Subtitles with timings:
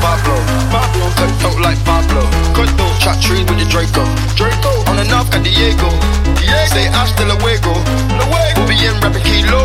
[0.00, 0.36] Pablo.
[0.70, 2.22] Pablo, cut dope like Pablo.
[2.54, 4.04] Cut dope, chat trees with the Draco.
[4.34, 5.90] Draco, on and off, got Diego.
[6.38, 6.72] Diego.
[6.72, 7.72] Say hasta luego.
[8.18, 9.62] Luego, we'll be in rapping kilo.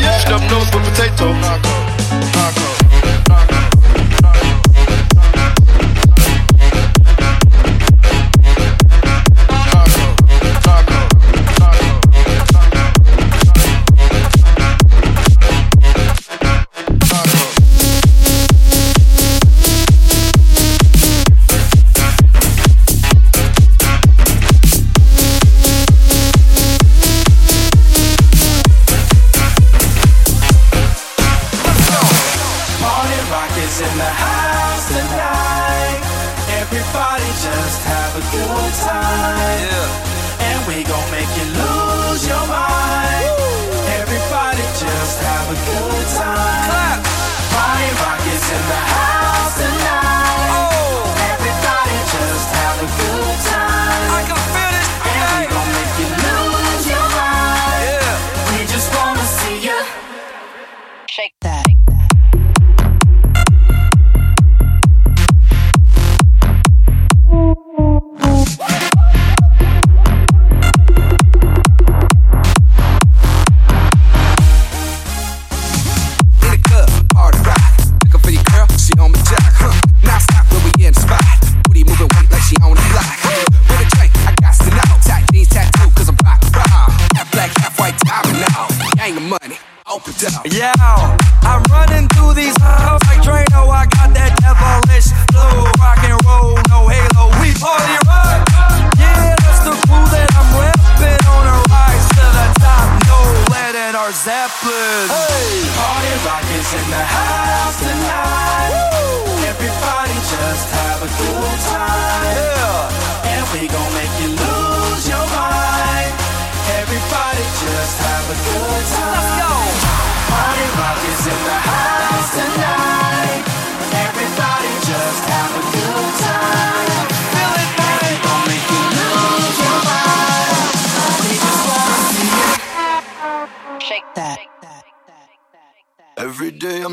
[0.00, 0.18] Yeah.
[0.24, 1.32] Snub nose with potato.
[1.40, 1.74] Naco.
[2.34, 2.61] Naco.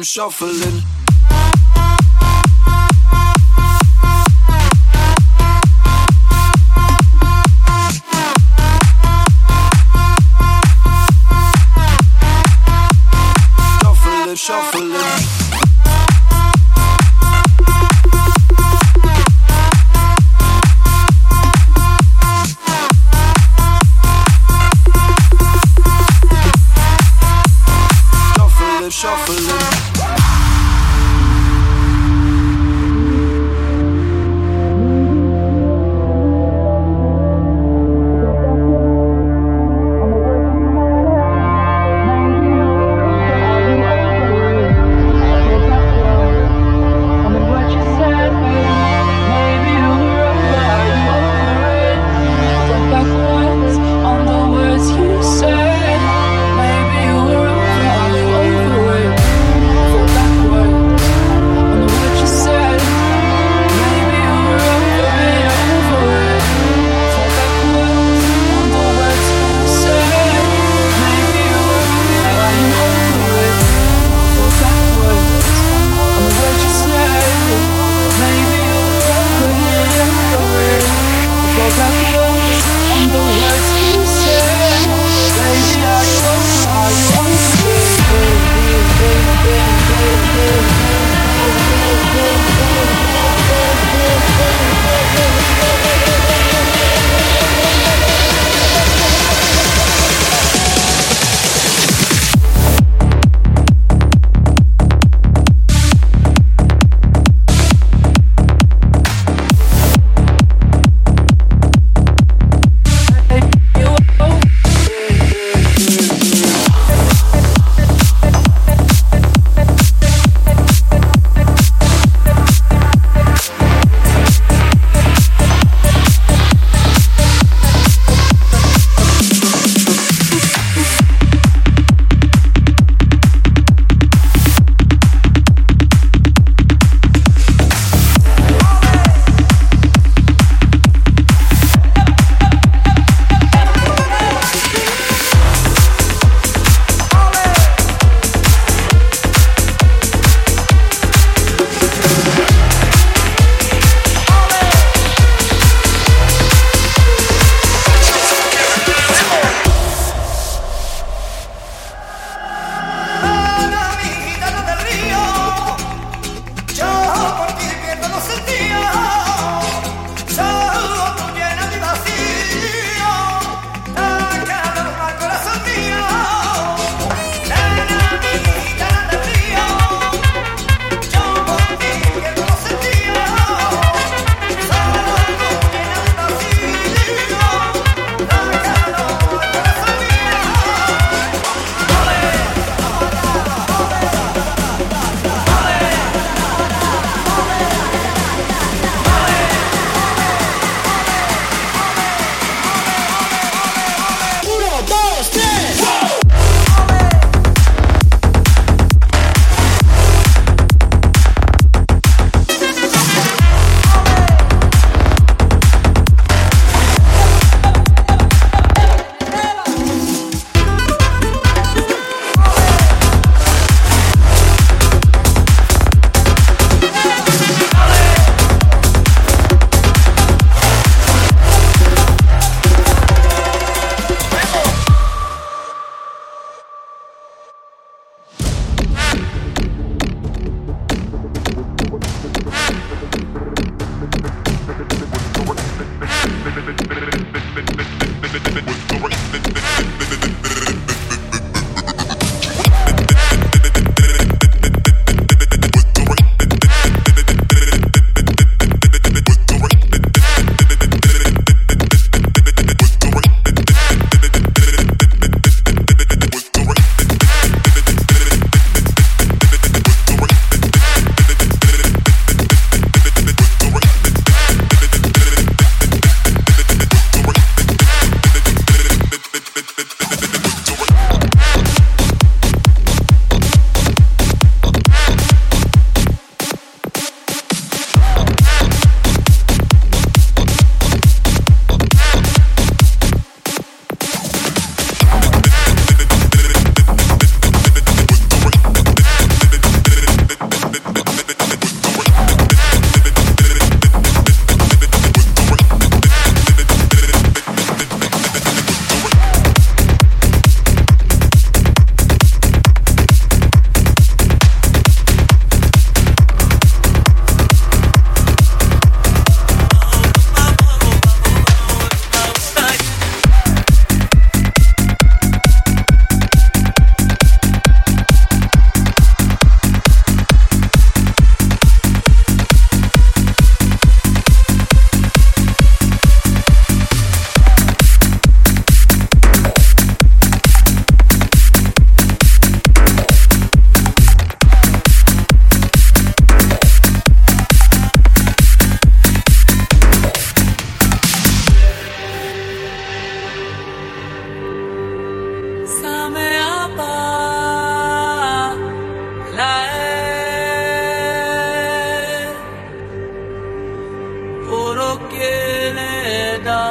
[0.10, 0.82] Shuffling,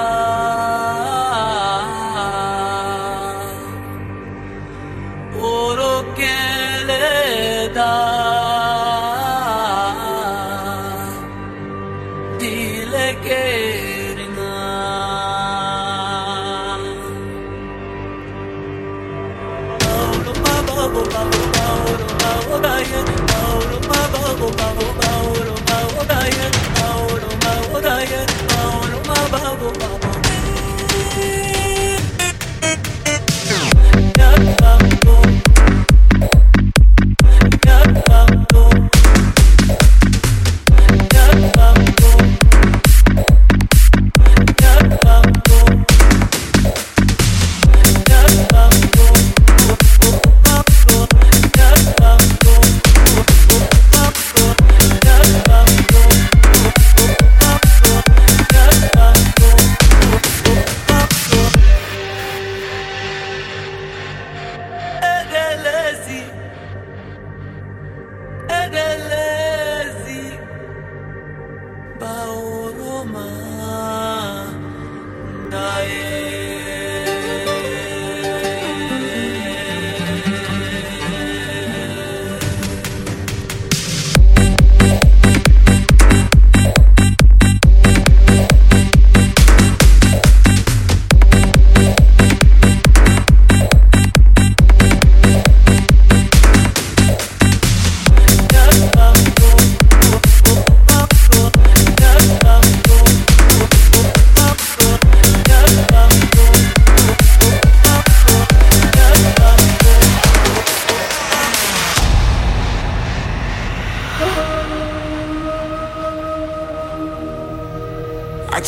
[0.09, 0.58] love.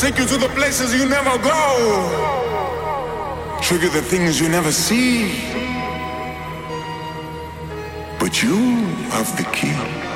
[0.01, 1.61] take you to the places you never go,
[3.61, 5.29] trigger the things you never see.
[8.19, 8.57] But you
[9.11, 10.10] have the key.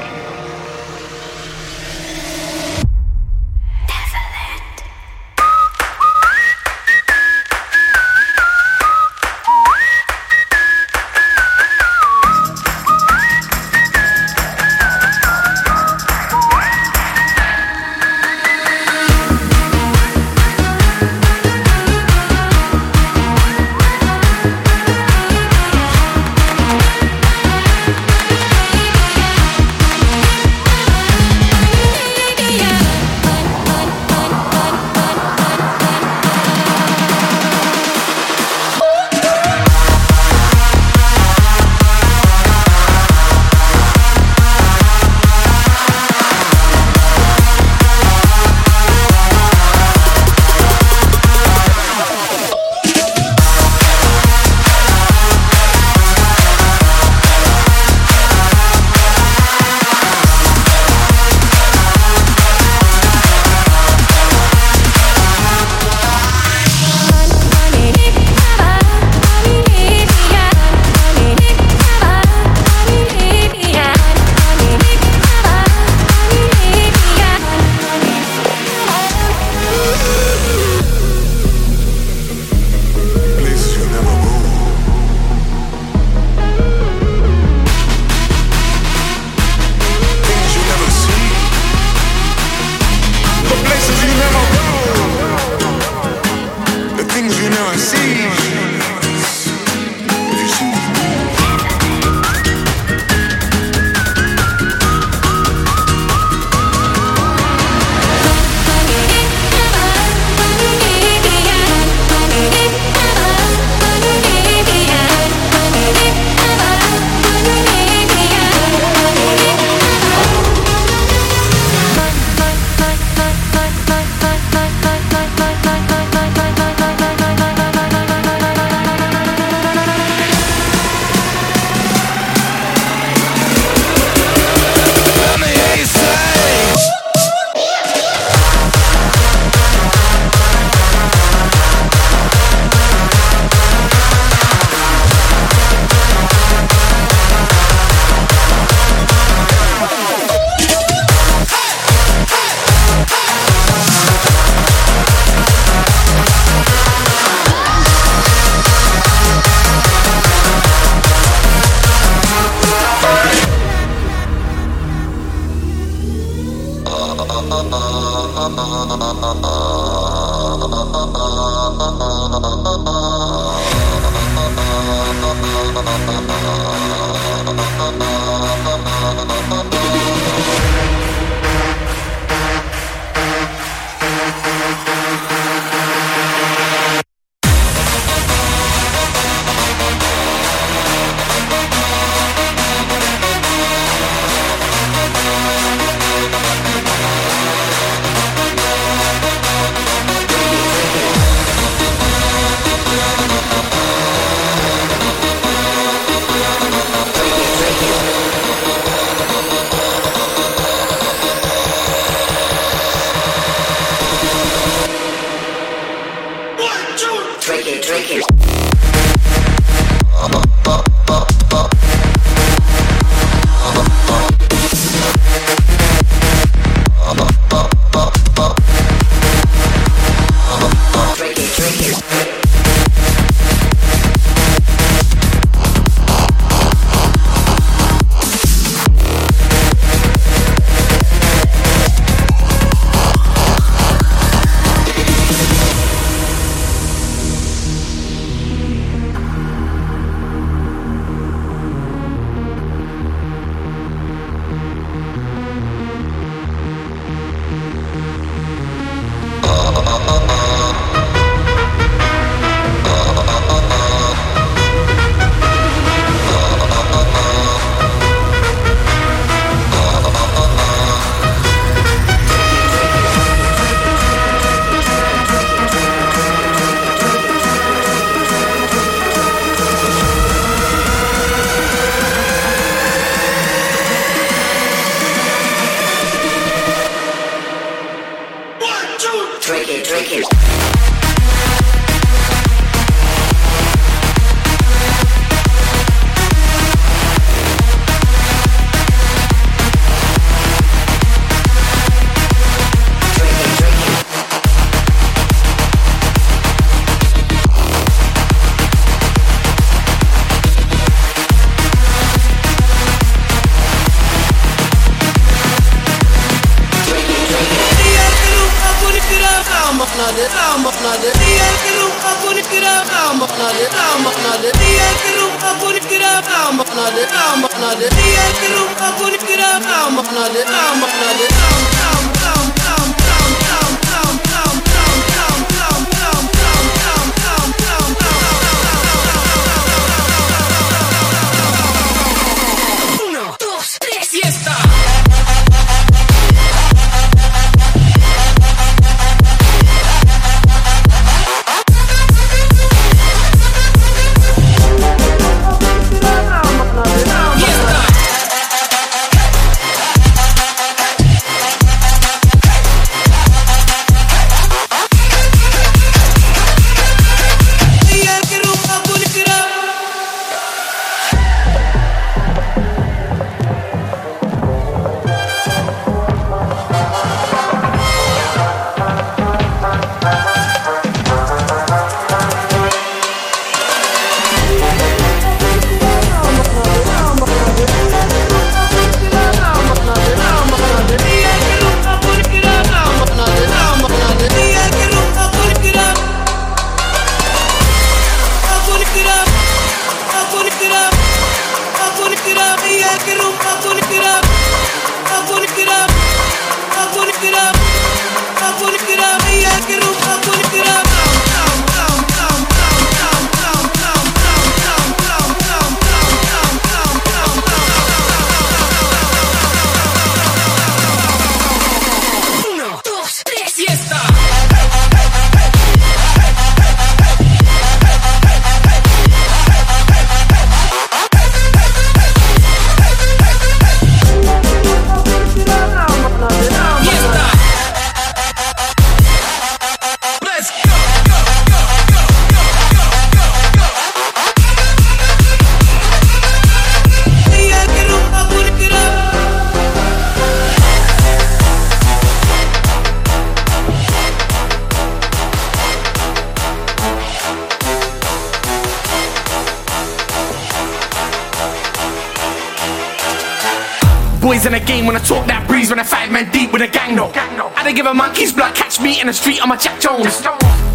[469.04, 470.24] In the street on my Jack Jones.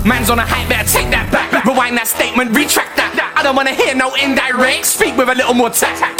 [0.05, 1.65] Man's on a hype, better take that back.
[1.65, 3.33] Rewind that statement, retract that.
[3.35, 4.85] I don't wanna hear no indirect.
[4.85, 6.18] Speak with a little more tact.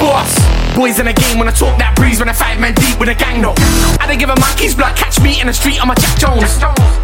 [0.00, 0.32] Boss.
[0.72, 3.12] Boys in the game when I talk that breeze when I five man deep with
[3.12, 3.52] a gang no.
[4.00, 6.56] I don't give a monkey's blood, catch me in the street on my Jack Jones.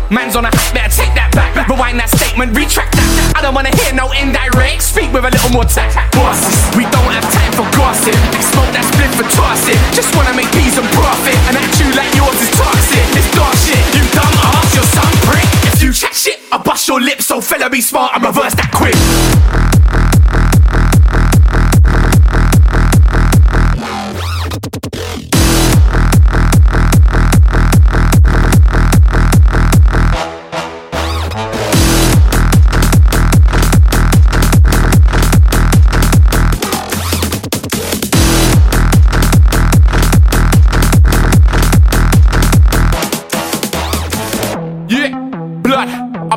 [0.09, 1.53] Man's on a hype, better take that back.
[1.69, 3.37] Rewind that statement, retract that.
[3.37, 4.81] I don't wanna hear no indirect.
[4.81, 5.93] Speak with a little more tact.
[6.17, 8.17] Bosses, we don't have time for gossip.
[8.41, 9.77] Smoke that split for toss it.
[9.93, 11.37] Just wanna make peace and profit.
[11.53, 13.05] And at you like yours is toxic.
[13.13, 15.47] It's dog shit, you dumb ass, you're some prick.
[15.69, 18.73] If you chat shit, I bust your lips, so fella be smart and reverse that
[18.73, 18.97] quick.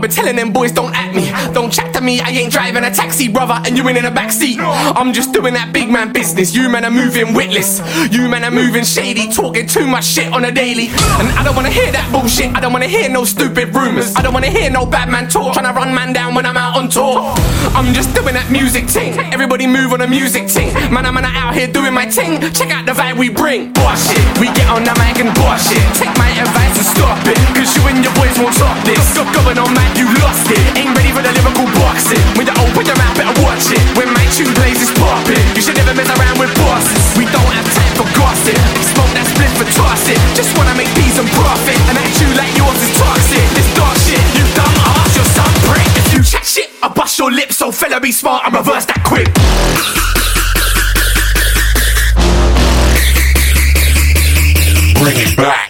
[0.09, 2.19] Telling them boys don't at me, don't chat to me.
[2.19, 4.57] I ain't driving a taxi, brother, and you ain't in the backseat.
[4.59, 6.53] I'm just doing that big man business.
[6.55, 7.79] You men are moving witless.
[8.11, 10.87] You men are moving shady, talking too much shit on a daily.
[11.19, 12.55] And I don't wanna hear that bullshit.
[12.55, 14.15] I don't wanna hear no stupid rumors.
[14.15, 16.57] I don't wanna hear no bad man talk, trying to run man down when I'm
[16.57, 17.33] out on tour.
[17.77, 19.13] I'm just doing that music ting.
[19.31, 20.73] Everybody move on a music ting.
[20.91, 22.41] Man, I'm out here doing my ting.
[22.53, 23.73] Check out the vibe we bring.
[23.73, 25.83] Bullshit, we get on the mic and bullshit.
[25.95, 29.01] Take my advice and stop it, cause you and your boys won't stop this.
[29.13, 30.63] Go going on man, you lost it.
[30.79, 32.23] Ain't ready for the lyrical boxing.
[32.39, 33.83] When you open your mouth, better watch it.
[33.99, 34.23] When my
[34.55, 35.43] plays, it's popping.
[35.53, 37.03] You should never mess around with bosses.
[37.19, 38.55] We don't have time for gossip.
[38.95, 40.15] Smoke that split for toss it.
[40.39, 41.75] Just wanna make peace and profit.
[41.91, 43.43] And at you like yours is toxic.
[43.59, 45.89] This dog shit, you dumb ass, you're some prick.
[45.99, 49.03] If you chat shit, I bust your lips, so fella be smart and reverse that
[49.03, 49.27] quick.
[55.03, 55.68] Bring it back.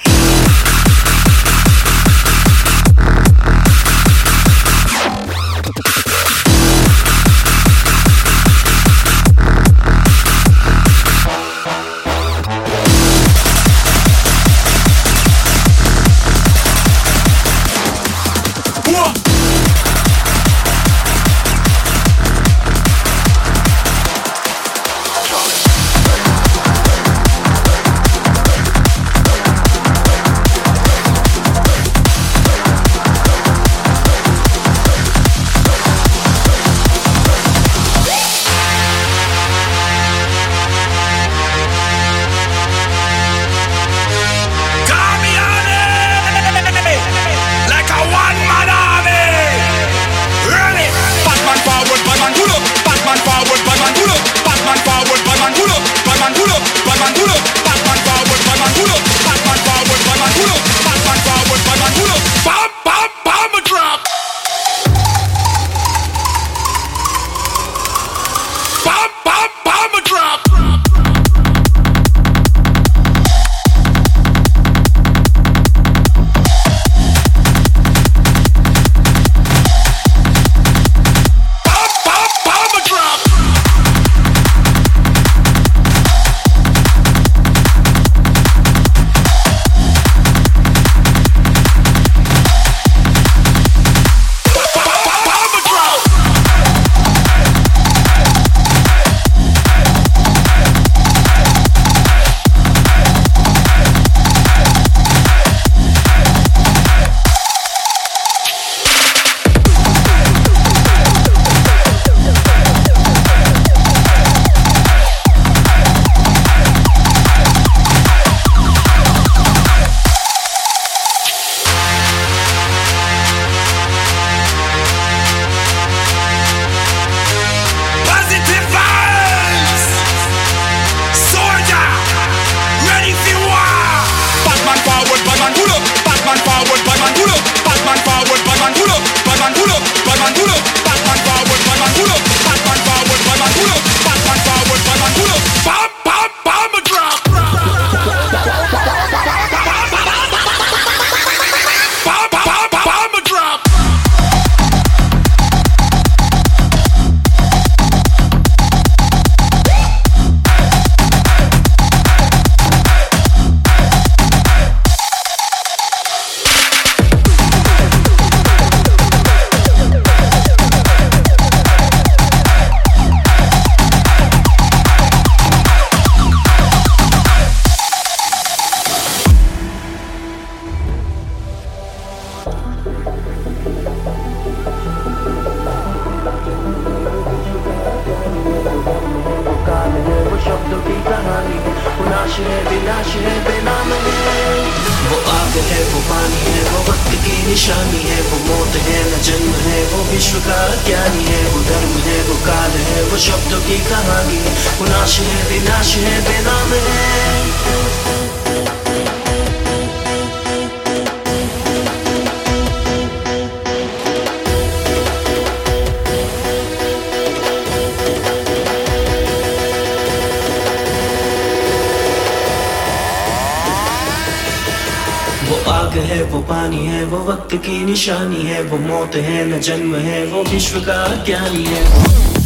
[226.31, 230.43] वो पानी है, वो वक्त की निशानी है, वो मौत है, न जन्म है, वो
[230.43, 232.38] विश्व का ज्ञानी है।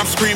[0.00, 0.29] I'm screaming